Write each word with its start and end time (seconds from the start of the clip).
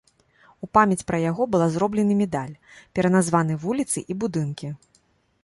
У 0.67 0.69
памяць 0.77 1.03
пра 1.11 1.19
яго 1.31 1.47
была 1.55 1.67
зроблены 1.75 2.15
медаль, 2.23 2.55
пераназваны 3.01 3.61
вуліцы 3.67 3.99
і 4.11 4.21
будынкі. 4.27 4.67